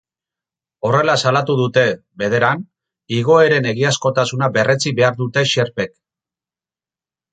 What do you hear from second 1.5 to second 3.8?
dute, bederan, igoeren